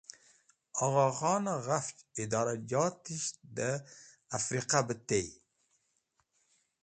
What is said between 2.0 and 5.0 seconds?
Idorajotisht de Afriqa be